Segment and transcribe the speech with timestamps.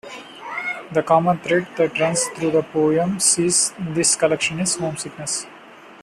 [0.93, 5.45] The common thread that runs through the poems in this collection is homesickness.